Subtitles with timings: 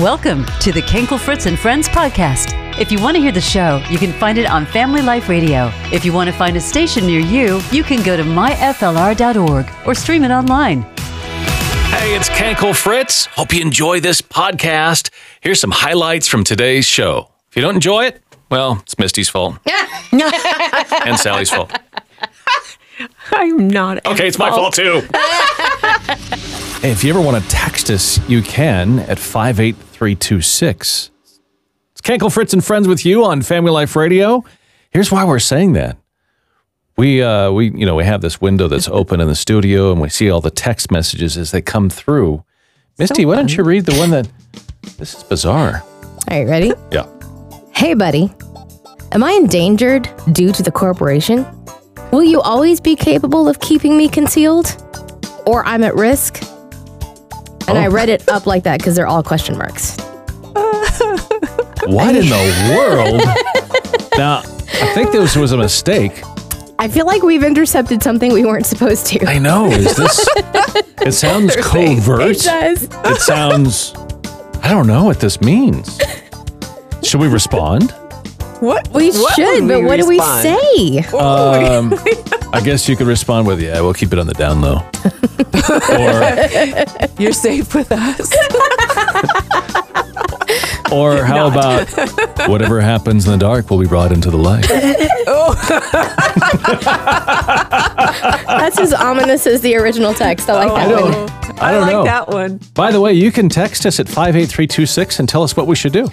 [0.00, 2.54] Welcome to the Kenkel Fritz and Friends podcast.
[2.80, 5.72] If you want to hear the show, you can find it on Family Life Radio.
[5.92, 9.94] If you want to find a station near you, you can go to myflr.org or
[9.96, 10.82] stream it online.
[10.82, 13.26] Hey, it's Kenkel Fritz.
[13.26, 15.10] Hope you enjoy this podcast.
[15.40, 17.32] Here's some highlights from today's show.
[17.50, 19.58] If you don't enjoy it, well, it's Misty's fault.
[19.66, 19.84] Yeah.
[21.04, 21.76] And Sally's fault.
[23.32, 24.06] I'm not.
[24.06, 25.02] Okay, it's my fault too.
[26.80, 31.10] hey, if you ever want to text us, you can at 58326.
[31.92, 34.44] It's Kenkel Fritz and Friends with you on Family Life Radio.
[34.90, 35.96] Here's why we're saying that.
[36.96, 40.00] We uh we you know, we have this window that's open in the studio and
[40.00, 42.44] we see all the text messages as they come through.
[42.98, 44.28] Misty, why don't you read the one that
[44.96, 45.82] this is bizarre.
[45.84, 46.72] All right, ready?
[46.90, 47.06] Yeah.
[47.72, 48.32] Hey, buddy.
[49.12, 51.46] Am I endangered due to the corporation?
[52.10, 54.82] Will you always be capable of keeping me concealed?
[55.46, 56.42] Or I'm at risk?
[57.88, 58.00] And I Oh.
[58.00, 59.96] read it up like that because they're all question marks.
[61.86, 63.22] What in the world?
[64.18, 66.22] now, I think this was a mistake.
[66.78, 69.26] I feel like we've intercepted something we weren't supposed to.
[69.26, 69.66] I know.
[69.70, 70.28] Is this?
[71.00, 72.20] It sounds covert.
[72.22, 72.82] It does.
[72.82, 73.94] It sounds.
[74.62, 75.98] I don't know what this means.
[77.02, 77.92] Should we respond?
[78.60, 78.88] What?
[78.92, 80.42] We what should, would but what do we respond?
[80.42, 80.98] say?
[81.16, 81.90] Um,
[82.52, 84.76] I guess you could respond with, "Yeah, we'll keep it on the down low."
[87.18, 88.32] or, You're safe with us.
[90.92, 91.88] or how about
[92.48, 94.66] whatever happens in the dark will be brought into the light?
[95.30, 95.52] Oh.
[98.46, 100.48] That's as ominous as the original text.
[100.48, 101.58] I like oh, that don't- one.
[101.60, 102.04] I don't like know.
[102.04, 102.60] that one.
[102.72, 105.42] By the way, you can text us at five eight three two six and tell
[105.42, 106.06] us what we should do.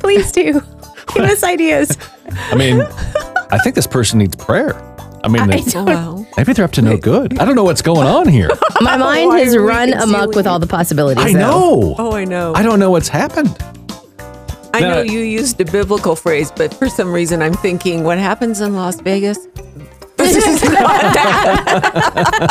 [0.00, 0.60] Please do.
[1.14, 1.96] Give us ideas.
[2.50, 2.82] I mean,
[3.50, 4.74] I think this person needs prayer.
[5.24, 6.26] I mean, they- don't- Wow.
[6.36, 7.38] maybe they're up to no good.
[7.40, 8.50] I don't know what's going on here.
[8.80, 11.24] My mind Why has are we run amok concealing with all the possibilities.
[11.24, 11.38] I though.
[11.38, 11.94] know.
[11.98, 12.52] Oh, I know.
[12.54, 13.56] I don't know what's happened.
[14.74, 18.60] I know you used a biblical phrase, but for some reason I'm thinking, what happens
[18.60, 19.38] in Las Vegas?
[20.16, 20.72] This is not
[21.14, 22.44] that.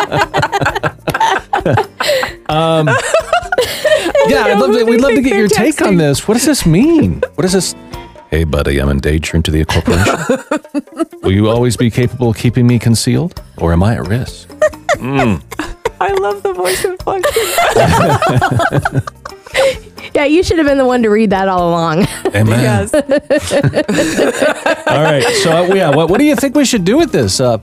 [4.28, 6.28] Yeah, I'd love to, we'd love to get your take on this.
[6.28, 7.22] What does this mean?
[7.36, 7.76] What does this?
[8.34, 11.20] Hey, buddy, I'm endangered to the corporation.
[11.22, 14.50] Will you always be capable of keeping me concealed, or am I at risk?
[15.00, 17.32] I love the voice inflection.
[20.16, 22.08] Yeah, you should have been the one to read that all along.
[22.36, 22.60] Amen.
[22.60, 22.94] Yes.
[24.88, 25.24] All right.
[25.44, 27.40] So uh, yeah, what, what do you think we should do with this?
[27.40, 27.58] Uh,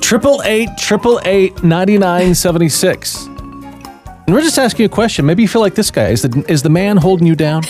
[0.00, 3.24] Triple eight, triple eight, ninety nine seventy six.
[3.26, 5.26] And we're just asking you a question.
[5.26, 7.62] Maybe you feel like this guy is the is the man holding you down.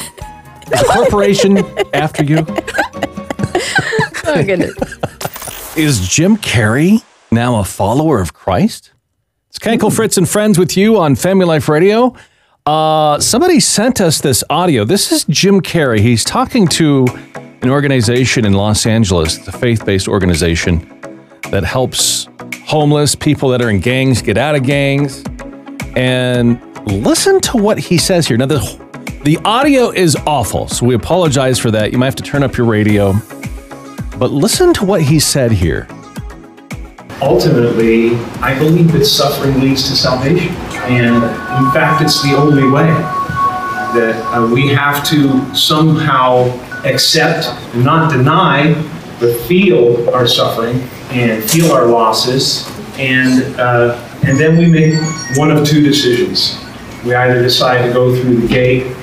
[0.71, 1.59] Is the corporation
[1.95, 2.45] after you?
[4.27, 4.75] oh goodness.
[5.77, 8.93] Is Jim Carrey now a follower of Christ?
[9.49, 12.15] It's Kenkel Fritz and friends with you on Family Life Radio.
[12.67, 14.85] Uh, somebody sent us this audio.
[14.85, 16.01] This is Jim Carrey.
[16.01, 17.07] He's talking to
[17.63, 20.87] an organization in Los Angeles, it's a faith based organization
[21.51, 22.29] that helps
[22.67, 25.25] homeless people that are in gangs get out of gangs.
[25.97, 28.37] And listen to what he says here.
[28.37, 28.88] Now, the,
[29.29, 31.93] the audio is awful, so we apologize for that.
[31.93, 33.13] You might have to turn up your radio.
[34.17, 35.87] But listen to what he said here.
[37.21, 40.55] ultimately, I believe that suffering leads to salvation.
[40.89, 46.45] And in fact, it's the only way that uh, we have to somehow
[46.87, 48.73] accept and not deny,
[49.21, 50.81] but feel our suffering
[51.11, 52.67] and feel our losses.
[52.97, 54.95] And, uh, and then we make
[55.37, 56.59] one of two decisions.
[57.05, 58.95] We either decide to go through the gate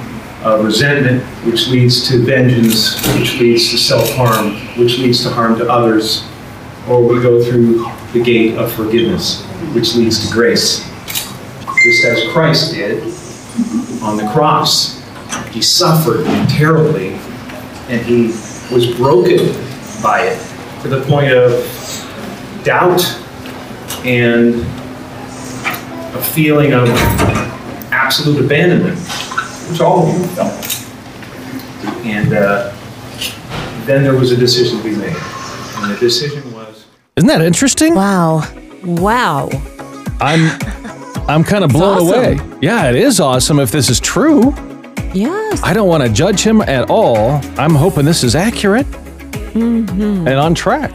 [0.45, 5.57] of resentment, which leads to vengeance, which leads to self harm, which leads to harm
[5.57, 6.25] to others,
[6.87, 10.87] or we go through the gate of forgiveness, which leads to grace.
[11.83, 13.03] Just as Christ did
[14.01, 15.01] on the cross.
[15.51, 17.13] He suffered terribly
[17.87, 18.27] and he
[18.73, 19.37] was broken
[20.01, 21.51] by it to the point of
[22.63, 23.01] doubt
[24.05, 24.55] and
[26.15, 26.89] a feeling of
[27.91, 28.97] absolute abandonment,
[29.69, 30.53] which all of you felt.
[32.05, 32.73] And uh,
[33.85, 35.15] then there was a decision to be made.
[35.15, 36.85] And the decision was
[37.15, 37.95] Isn't that interesting?
[37.95, 38.43] Wow.
[38.83, 39.49] Wow.
[40.21, 40.49] I'm
[41.27, 42.39] I'm kind of blown awesome.
[42.39, 42.57] away.
[42.61, 44.53] Yeah, it is awesome if this is true.
[45.13, 45.61] Yes.
[45.63, 47.41] I don't want to judge him at all.
[47.57, 48.85] I'm hoping this is accurate
[49.55, 50.91] and on track.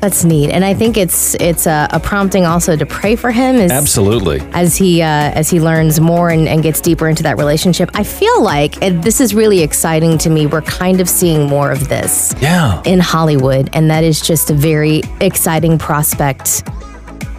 [0.00, 3.56] That's neat, and I think it's it's a, a prompting also to pray for him
[3.56, 4.40] as Absolutely.
[4.52, 7.90] as he uh, as he learns more and, and gets deeper into that relationship.
[7.94, 10.46] I feel like and this is really exciting to me.
[10.46, 12.82] We're kind of seeing more of this Yeah.
[12.86, 16.64] in Hollywood, and that is just a very exciting prospect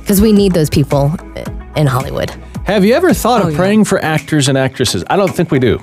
[0.01, 1.13] because we need those people
[1.75, 2.29] in Hollywood.
[2.65, 3.57] Have you ever thought Oh, of yeah.
[3.57, 5.03] praying for actors and actresses?
[5.09, 5.79] I don't think we do.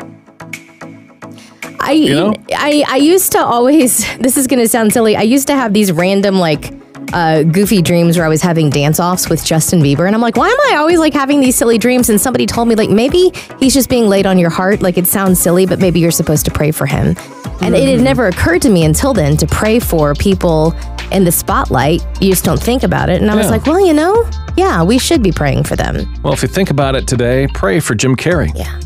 [1.88, 2.35] I, know?
[2.55, 4.05] I I used to always.
[4.19, 5.17] This is gonna sound silly.
[5.17, 6.73] I used to have these random like
[7.12, 10.37] uh, goofy dreams where I was having dance offs with Justin Bieber, and I'm like,
[10.37, 12.11] why am I always like having these silly dreams?
[12.11, 14.82] And somebody told me like maybe he's just being laid on your heart.
[14.82, 17.17] Like it sounds silly, but maybe you're supposed to pray for him.
[17.61, 20.75] And it had never occurred to me until then to pray for people
[21.11, 22.02] in the spotlight.
[22.20, 23.20] You just don't think about it.
[23.20, 26.06] And I was like, well, you know, yeah, we should be praying for them.
[26.23, 28.52] Well, if you think about it today, pray for Jim Carrey.
[28.55, 28.81] Yeah.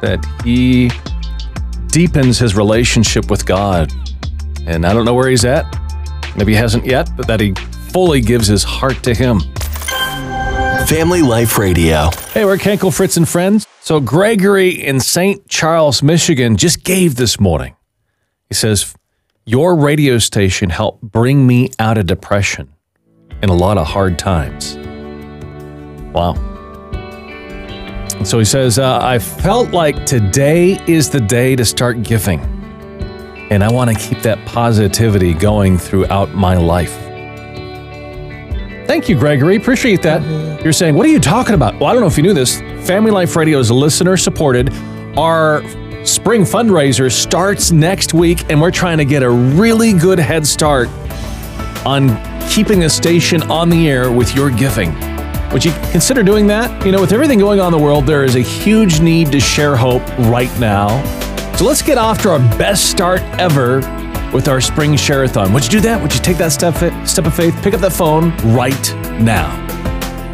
[0.00, 0.90] That he
[1.88, 3.92] deepens his relationship with God.
[4.66, 5.64] And I don't know where he's at.
[6.36, 7.54] Maybe he hasn't yet, but that he
[7.90, 9.40] fully gives his heart to him.
[10.86, 12.10] Family Life Radio.
[12.32, 13.66] Hey, we're Kenkel, Fritz, and friends.
[13.80, 15.48] So, Gregory in St.
[15.48, 17.74] Charles, Michigan, just gave this morning.
[18.48, 18.94] He says,
[19.44, 22.72] Your radio station helped bring me out of depression
[23.42, 24.76] and a lot of hard times.
[26.12, 26.55] Wow.
[28.24, 32.40] So he says, uh, I felt like today is the day to start giving.
[33.50, 36.92] And I want to keep that positivity going throughout my life.
[38.86, 39.56] Thank you, Gregory.
[39.56, 40.22] Appreciate that.
[40.62, 41.74] You're saying, what are you talking about?
[41.74, 42.60] Well, I don't know if you knew this.
[42.86, 44.72] Family Life Radio is listener supported.
[45.16, 45.62] Our
[46.04, 50.88] spring fundraiser starts next week, and we're trying to get a really good head start
[51.84, 52.16] on
[52.48, 54.92] keeping the station on the air with your giving.
[55.52, 56.84] Would you consider doing that?
[56.84, 59.40] You know, with everything going on in the world, there is a huge need to
[59.40, 61.02] share hope right now.
[61.56, 63.76] So let's get off to our best start ever
[64.32, 65.52] with our spring share-a-thon.
[65.52, 66.02] Would you do that?
[66.02, 66.74] Would you take that step,
[67.06, 67.54] step of faith?
[67.62, 69.64] Pick up the phone right now.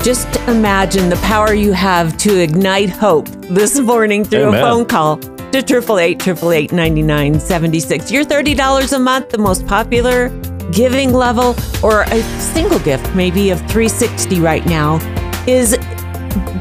[0.03, 4.61] Just imagine the power you have to ignite hope this morning through Amen.
[4.61, 10.31] a phone call to 888 9976 Your $30 a month, the most popular
[10.73, 14.99] giving level, or a single gift, maybe of 360 right now,
[15.47, 15.77] is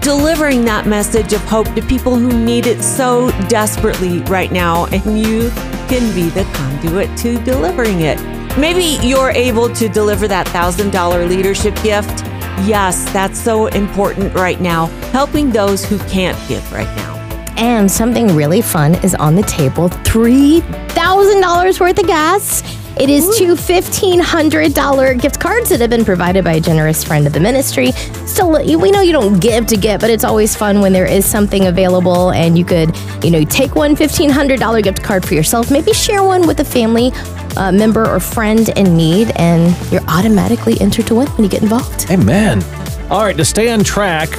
[0.02, 5.20] delivering that message of hope to people who need it so desperately right now, and
[5.20, 5.50] you
[5.88, 8.20] can be the conduit to delivering it.
[8.58, 12.26] Maybe you're able to deliver that $1,000 leadership gift.
[12.68, 17.12] Yes, that's so important right now, helping those who can't give right now.
[17.56, 22.81] And something really fun is on the table $3,000 worth of gas.
[23.00, 27.34] It is two $1,500 gift cards that have been provided by a generous friend of
[27.34, 27.94] the ministry.
[28.26, 31.26] Still, we know you don't give to get, but it's always fun when there is
[31.26, 35.94] something available and you could, you know, take one $1,500 gift card for yourself, maybe
[35.94, 37.12] share one with a family
[37.56, 41.64] uh, member or friend in need, and you're automatically entered to win when you get
[41.64, 42.12] involved.
[42.12, 42.62] Amen.
[43.10, 44.30] All right, to stay on track,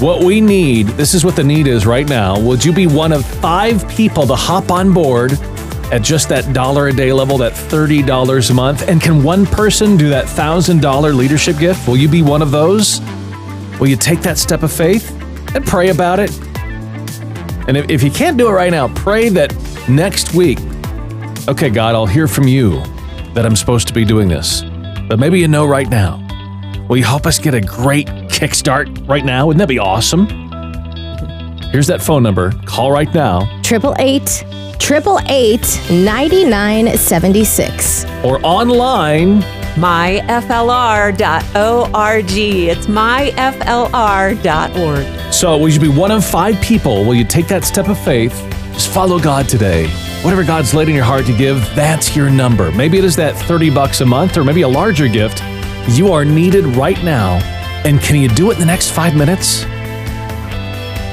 [0.00, 2.40] what we need, this is what the need is right now.
[2.40, 5.38] Would you be one of five people to hop on board
[5.92, 8.88] at just that dollar a day level, that $30 a month?
[8.88, 11.86] And can one person do that $1,000 leadership gift?
[11.88, 13.00] Will you be one of those?
[13.80, 15.10] Will you take that step of faith
[15.54, 16.36] and pray about it?
[17.66, 19.54] And if, if you can't do it right now, pray that
[19.88, 20.58] next week,
[21.48, 22.82] okay, God, I'll hear from you
[23.34, 24.62] that I'm supposed to be doing this.
[25.08, 26.20] But maybe you know right now.
[26.88, 29.46] Will you help us get a great kickstart right now?
[29.46, 30.43] Wouldn't that be awesome?
[31.74, 32.52] Here's that phone number.
[32.66, 34.44] Call right now Triple eight,
[34.78, 38.04] triple eight, ninety nine seventy six.
[38.22, 39.42] or online.
[39.74, 41.16] myflr.org.
[42.30, 44.22] It's myflr.org.
[45.34, 47.04] So, will you be one of five people?
[47.04, 48.34] Will you take that step of faith?
[48.74, 49.88] Just follow God today.
[50.22, 52.70] Whatever God's laid in your heart to give, that's your number.
[52.70, 55.42] Maybe it is that 30 bucks a month or maybe a larger gift.
[55.88, 57.40] You are needed right now.
[57.84, 59.66] And can you do it in the next five minutes?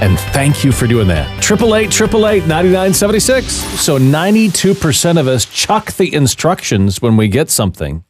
[0.01, 1.27] And thank you for doing that.
[1.37, 3.45] 888 888 9976.
[3.79, 8.03] So 92% of us chuck the instructions when we get something.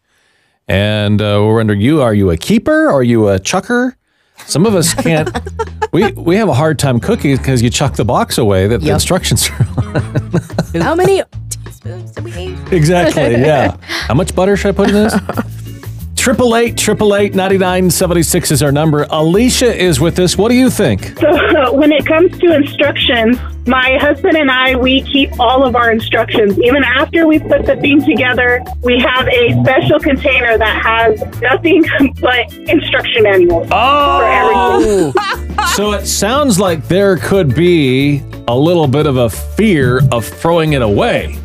[0.69, 2.01] And uh, we're under you.
[2.01, 2.89] Are you a keeper?
[2.89, 3.97] Are you a chucker?
[4.45, 5.29] Some of us can't.
[5.91, 8.89] we we have a hard time cooking because you chuck the box away that the
[8.91, 9.67] instructions are
[10.75, 10.81] on.
[10.81, 12.57] How many teaspoons do we need?
[12.71, 13.31] exactly.
[13.33, 13.75] Yeah.
[13.81, 15.13] How much butter should I put in this?
[16.21, 19.07] Triple eight, triple eight, ninety nine seventy six is our number.
[19.09, 20.37] Alicia is with us.
[20.37, 21.17] What do you think?
[21.19, 25.91] So when it comes to instructions, my husband and I, we keep all of our
[25.91, 26.59] instructions.
[26.59, 31.83] Even after we put the theme together, we have a special container that has nothing
[32.21, 35.13] but instruction manuals for everything.
[35.17, 35.37] Oh!
[35.75, 40.73] So it sounds like there could be a little bit of a fear of throwing
[40.73, 41.39] it away.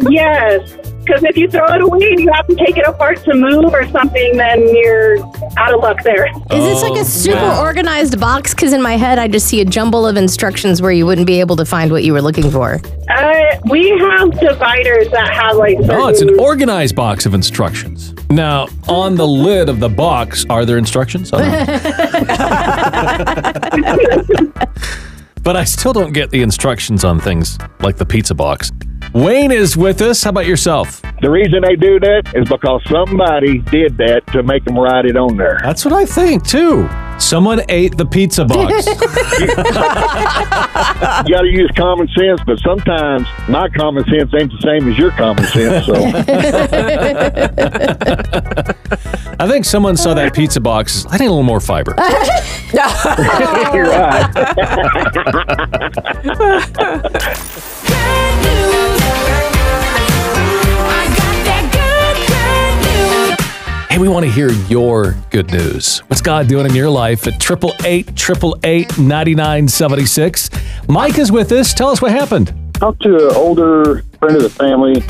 [0.00, 0.76] Yes.
[1.04, 3.72] Because if you throw it away and you have to take it apart to move
[3.74, 5.18] or something, then you're
[5.58, 6.26] out of luck there.
[6.26, 8.54] Is this like a super organized box?
[8.54, 11.40] Because in my head, I just see a jumble of instructions where you wouldn't be
[11.40, 12.80] able to find what you were looking for.
[13.10, 15.76] Uh, we have dividers that have like.
[15.82, 18.14] Oh, it's an organized box of instructions.
[18.30, 21.30] Now, on the lid of the box, are there instructions?
[21.32, 21.66] I
[23.76, 24.52] don't know.
[25.42, 28.70] but I still don't get the instructions on things like the pizza box.
[29.12, 30.22] Wayne is with us.
[30.24, 31.02] How about yourself?
[31.20, 35.16] The reason they do that is because somebody did that to make them write it
[35.16, 35.60] on there.
[35.62, 36.88] That's what I think too.
[37.18, 38.86] Someone ate the pizza box.
[41.02, 44.96] You got to use common sense, but sometimes my common sense ain't the same as
[44.98, 45.86] your common sense.
[45.86, 45.94] So
[49.38, 51.06] I think someone saw that pizza box.
[51.08, 51.94] I need a little more fiber.
[53.74, 54.30] you're right.
[63.90, 65.98] Hey, we want to hear your good news.
[66.06, 70.48] What's God doing in your life at 888 888 9976?
[70.88, 71.74] Mike is with us.
[71.74, 72.54] Tell us what happened.
[72.72, 75.02] talked to an older friend of the family.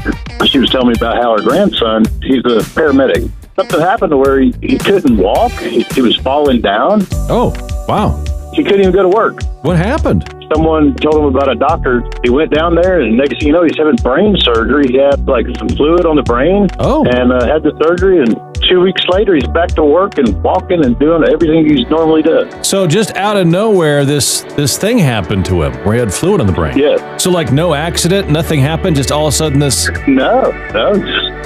[0.49, 3.31] She was telling me about how her grandson, he's a paramedic.
[3.55, 5.53] Something happened to where he, he couldn't walk.
[5.53, 7.07] He, he was falling down.
[7.31, 7.55] Oh,
[7.87, 8.19] wow.
[8.53, 9.45] He couldn't even go to work.
[9.63, 10.25] What happened?
[10.55, 12.03] Someone told him about a doctor.
[12.23, 14.85] He went down there, and next thing you know, he's having brain surgery.
[14.89, 17.05] He had like some fluid on the brain, Oh.
[17.07, 18.19] and uh, had the surgery.
[18.21, 18.37] And
[18.69, 22.67] two weeks later, he's back to work and walking and doing everything he's normally does.
[22.67, 26.41] So just out of nowhere, this this thing happened to him where he had fluid
[26.41, 26.77] on the brain.
[26.77, 27.17] Yeah.
[27.17, 28.97] So like no accident, nothing happened.
[28.97, 29.89] Just all of a sudden this.
[30.07, 30.43] No,
[30.75, 30.93] no,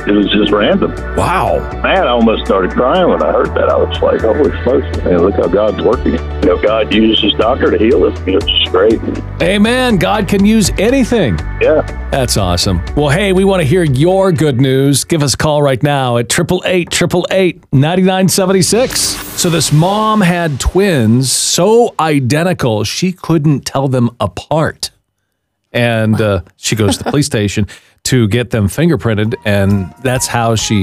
[0.06, 0.90] it was just random.
[1.16, 1.58] Wow.
[1.82, 3.68] Man, I almost started crying when I heard that.
[3.68, 6.14] I was like, holy smokes, man, look how God's working.
[6.14, 8.18] You know, God uses his doctor to heal us.
[8.26, 8.95] It's just great.
[9.42, 9.96] Amen.
[9.96, 11.38] God can use anything.
[11.60, 11.82] Yeah.
[12.10, 12.82] That's awesome.
[12.94, 15.04] Well, hey, we want to hear your good news.
[15.04, 19.00] Give us a call right now at 888 888 9976.
[19.00, 24.90] So, this mom had twins so identical, she couldn't tell them apart.
[25.72, 27.66] And uh, she goes to the police station
[28.04, 29.34] to get them fingerprinted.
[29.44, 30.82] And that's how she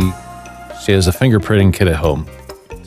[0.84, 2.28] she has a fingerprinting kit at home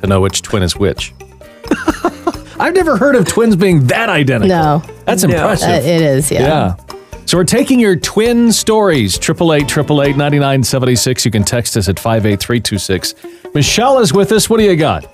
[0.01, 1.13] to know which twin is which.
[2.59, 4.49] I've never heard of twins being that identical.
[4.49, 4.83] No.
[5.05, 5.31] That's No.
[5.35, 5.69] impressive.
[5.69, 6.41] Uh, it is, yeah.
[6.41, 6.75] Yeah.
[7.27, 13.15] So we're taking your twin stories, 888 9976 You can text us at 58326.
[13.53, 14.49] Michelle is with us.
[14.49, 15.05] What do you got?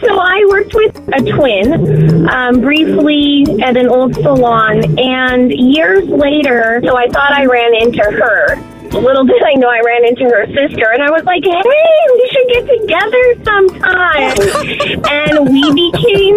[0.00, 6.80] So I worked with a twin um, briefly at an old salon, and years later,
[6.84, 8.56] so I thought I ran into her.
[8.90, 11.52] Little did I know I ran into her sister, and I was like, "Hey,
[12.14, 14.34] we should get together sometime."
[15.94, 16.32] and we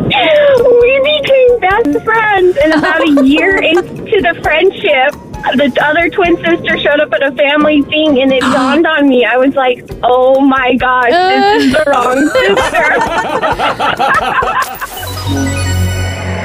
[0.00, 2.56] became we became best friends.
[2.62, 5.12] And about a year into the friendship,
[5.56, 9.24] the other twin sister showed up at a family thing, and it dawned on me.
[9.24, 12.84] I was like, "Oh my gosh, this is the wrong sister."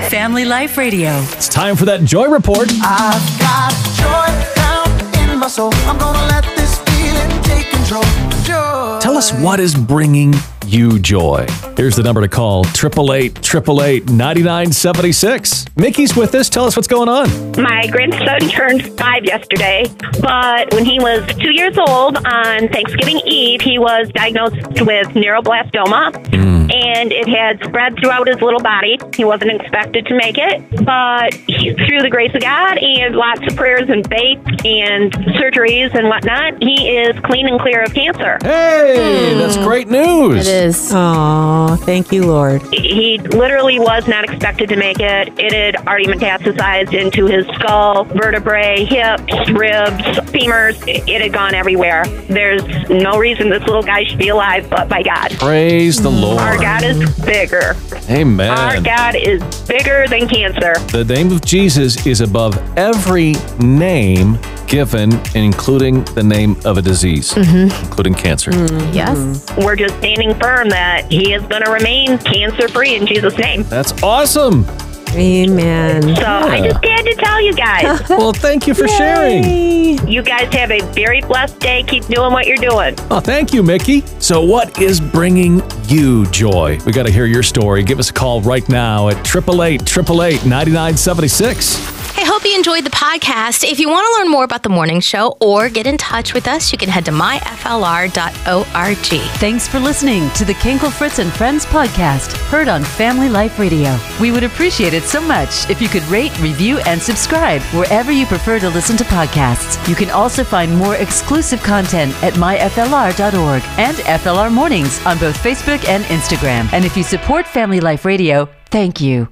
[0.10, 1.10] Family Life Radio.
[1.34, 2.70] It's time for that Joy Report.
[2.82, 4.90] I've got joy down
[5.32, 5.72] in my soul.
[5.86, 8.04] I'm gonna let this feeling take control.
[8.44, 9.00] Joy.
[9.02, 10.34] Tell us what is bringing
[10.68, 11.46] you joy.
[11.76, 15.66] Here's the number to call 888 888 9976.
[15.76, 16.50] Mickey's with us.
[16.50, 17.28] Tell us what's going on.
[17.62, 19.86] My grandson turned five yesterday,
[20.22, 26.28] but when he was two years old on Thanksgiving Eve, he was diagnosed with neuroblastoma.
[26.36, 26.58] Hmm.
[26.70, 29.00] And it had spread throughout his little body.
[29.16, 33.42] He wasn't expected to make it, but he- through the grace of God and lots
[33.48, 38.38] of prayers and faith and surgeries and whatnot, he is clean and clear of cancer.
[38.42, 39.64] Hey, that's hmm.
[39.64, 40.48] great news.
[40.58, 40.92] It is.
[40.92, 42.64] Oh, thank you, Lord.
[42.74, 45.38] He literally was not expected to make it.
[45.38, 50.76] It had already metastasized into his skull, vertebrae, hips, ribs, femurs.
[50.88, 52.06] It it had gone everywhere.
[52.28, 55.32] There's no reason this little guy should be alive but by God.
[55.38, 56.40] Praise the Lord.
[56.40, 57.76] Our God is bigger.
[58.10, 58.50] Amen.
[58.50, 60.74] Our God is bigger than cancer.
[60.92, 67.34] The name of Jesus is above every name given, including the name of a disease,
[67.34, 67.86] mm-hmm.
[67.86, 68.52] including cancer.
[68.52, 69.18] Mm, yes.
[69.18, 69.62] Mm-hmm.
[69.64, 73.64] We're just standing firm that he is going to remain cancer free in Jesus' name.
[73.64, 74.66] That's awesome.
[75.14, 76.02] Amen.
[76.02, 78.10] So I just had to tell you guys.
[78.18, 80.08] Well, thank you for sharing.
[80.08, 81.84] You guys have a very blessed day.
[81.84, 82.96] Keep doing what you're doing.
[83.12, 84.02] Oh, thank you, Mickey.
[84.20, 86.80] So, what is bringing you joy?
[86.86, 87.84] We got to hear your story.
[87.84, 91.97] Give us a call right now at 888 888 9976.
[92.30, 93.64] Hope you enjoyed the podcast.
[93.64, 96.46] If you want to learn more about the morning show or get in touch with
[96.46, 98.98] us, you can head to myflr.org.
[99.40, 103.98] Thanks for listening to the Kinkle Fritz and Friends podcast, heard on Family Life Radio.
[104.20, 108.26] We would appreciate it so much if you could rate, review, and subscribe wherever you
[108.26, 109.88] prefer to listen to podcasts.
[109.88, 115.88] You can also find more exclusive content at myflr.org and FLR Mornings on both Facebook
[115.88, 116.68] and Instagram.
[116.74, 119.30] And if you support Family Life Radio, thank you.